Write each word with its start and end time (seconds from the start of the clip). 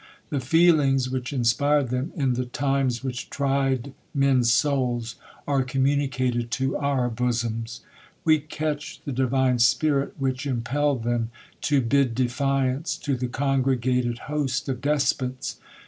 The 0.31 0.39
feelings, 0.39 1.11
which 1.11 1.31
inspired 1.31 1.89
them 1.89 2.11
in; 2.15 2.33
the" 2.33 2.45
times 2.65 3.01
vvhich 3.01 3.31
fried 3.31 3.93
men's 4.15 4.51
souls," 4.51 5.13
are 5.47 5.61
communicated 5.61 6.49
to 6.57 6.75
our 6.75 7.07
bosoms. 7.07 7.81
We 8.25 8.39
catch 8.39 9.01
the 9.05 9.11
divine 9.11 9.59
spirit 9.59 10.15
which 10.17 10.47
im 10.47 10.63
pelled 10.63 11.03
them 11.03 11.29
to 11.69 11.81
bid 11.81 12.15
defiance 12.15 12.97
to 12.97 13.15
the 13.15 13.27
congregated 13.27 14.17
host 14.25 14.67
of 14.69 14.81
despots. 14.81 15.59